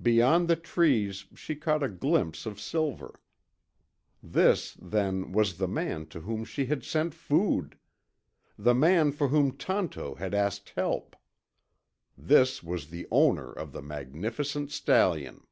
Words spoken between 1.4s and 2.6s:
caught a glimpse of